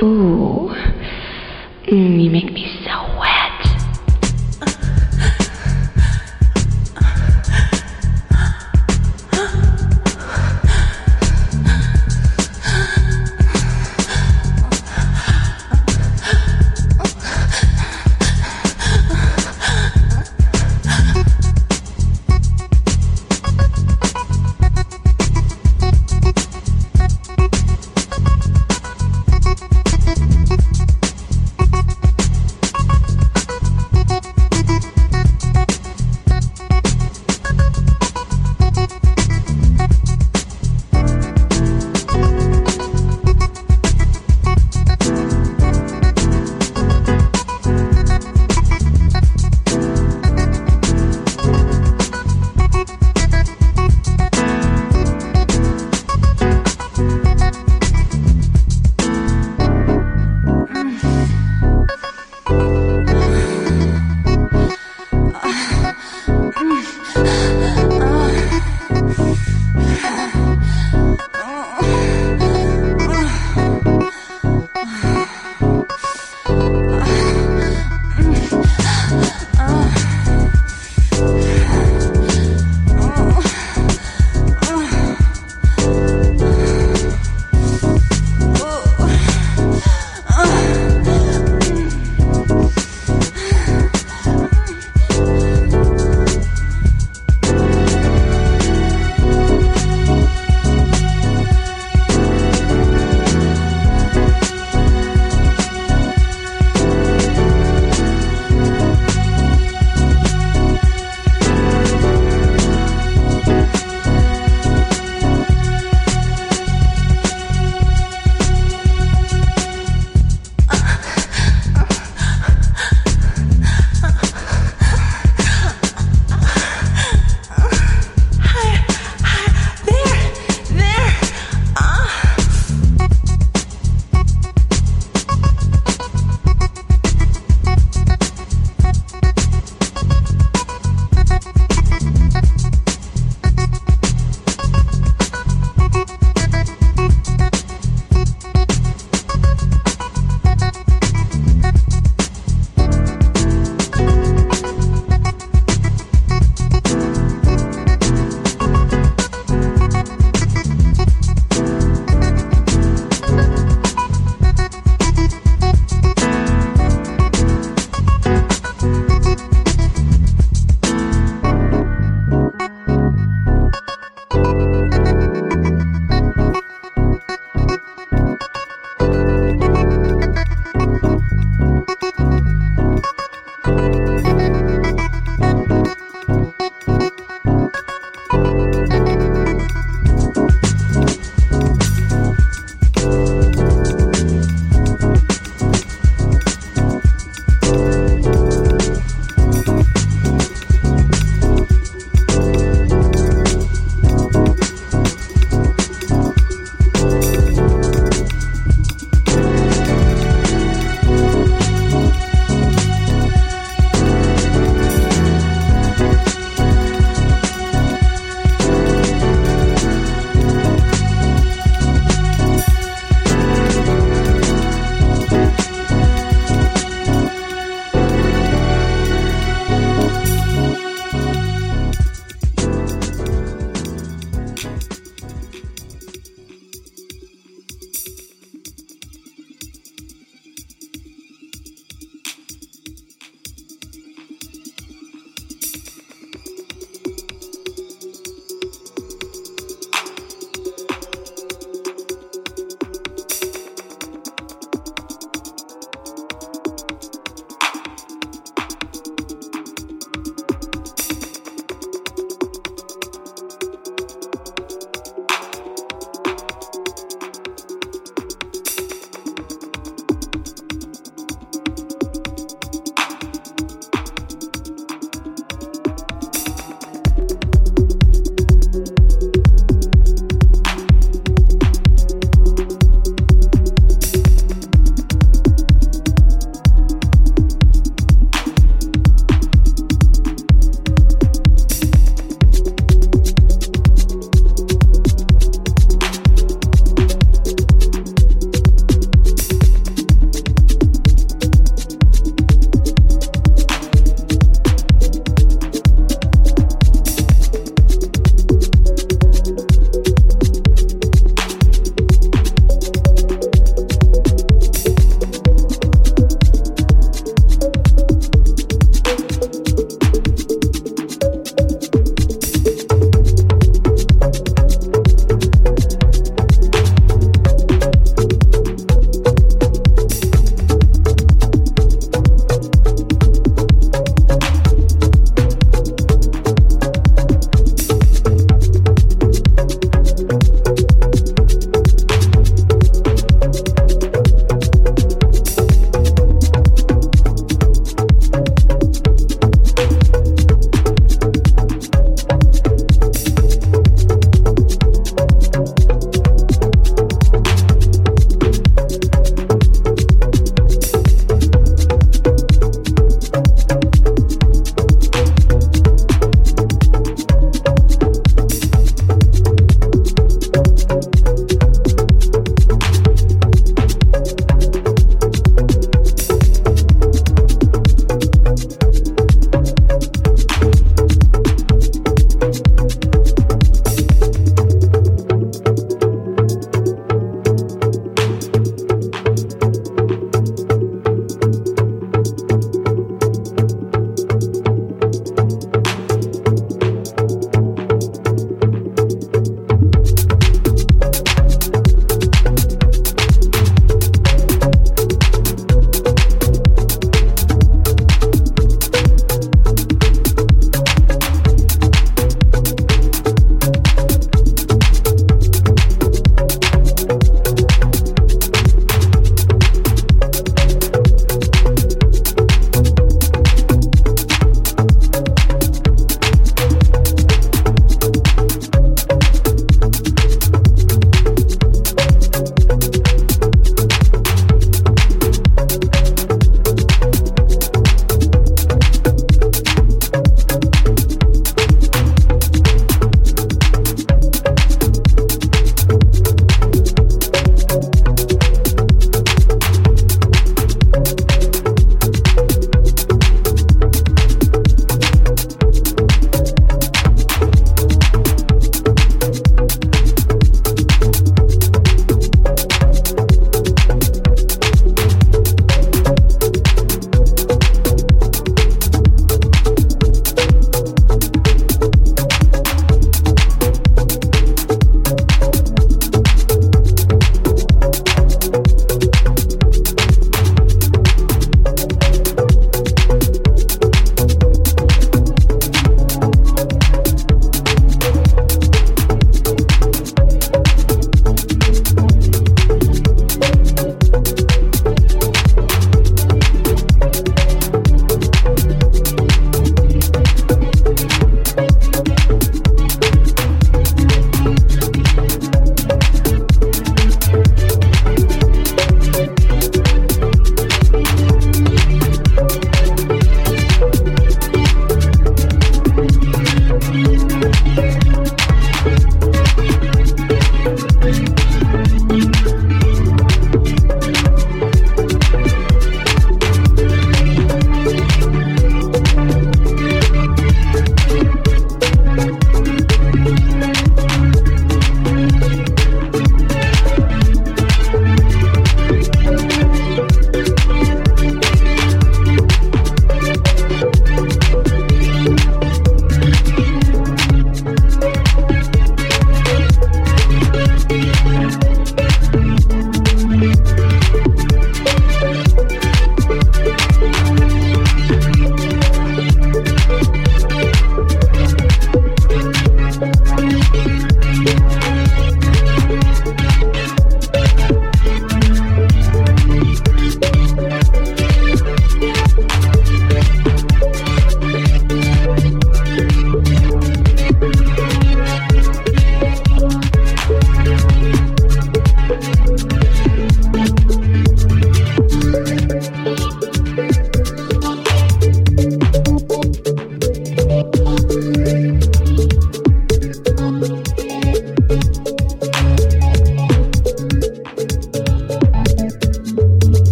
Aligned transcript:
Ooh. 0.00 0.70
Mm, 1.90 2.22
you 2.22 2.30
make 2.30 2.52
me 2.52 2.77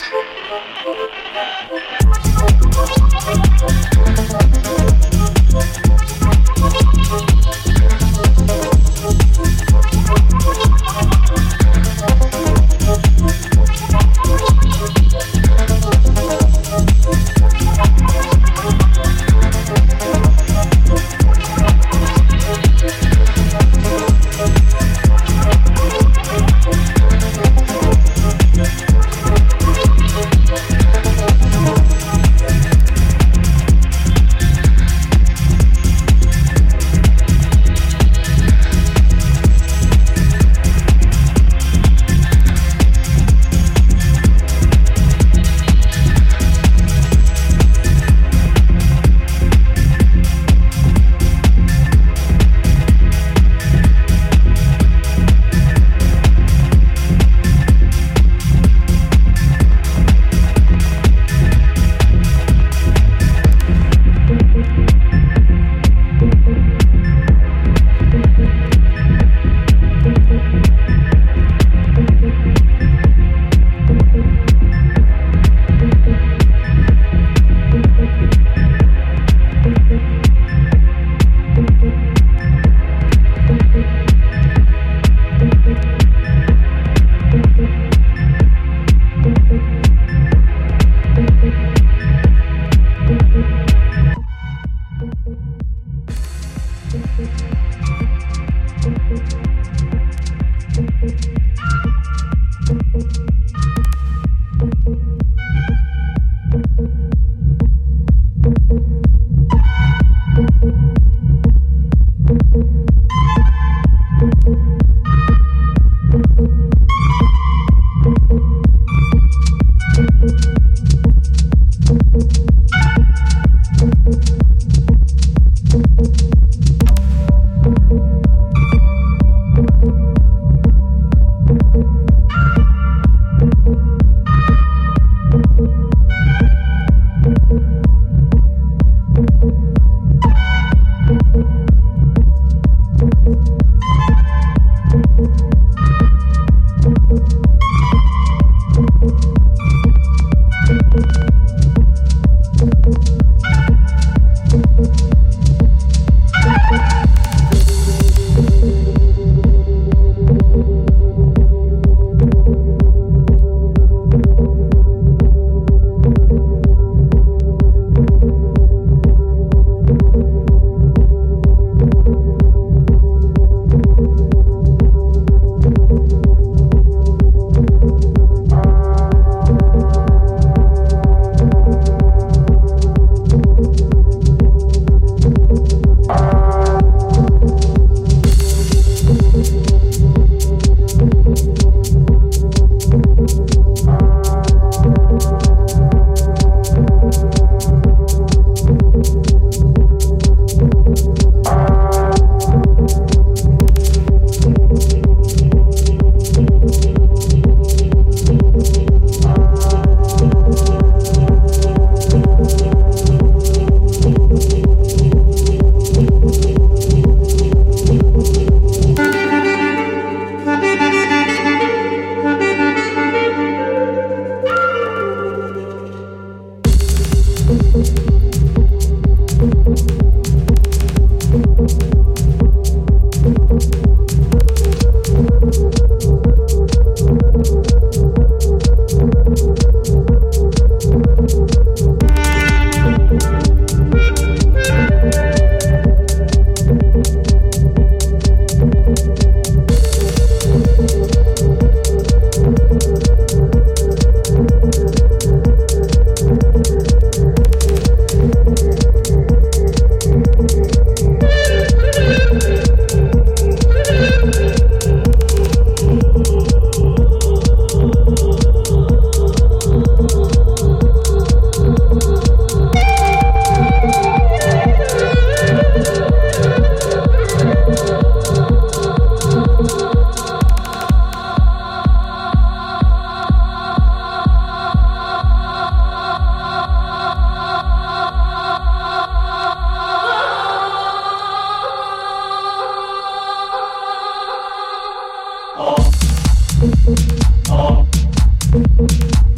Thank 0.00 0.12
you. 2.06 2.17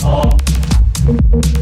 Oh. 0.03 1.60